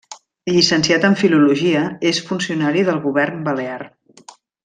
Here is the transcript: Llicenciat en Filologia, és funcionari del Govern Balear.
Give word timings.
Llicenciat 0.53 1.03
en 1.09 1.17
Filologia, 1.19 1.83
és 2.13 2.23
funcionari 2.31 2.83
del 2.89 2.99
Govern 3.05 3.47
Balear. 3.51 3.79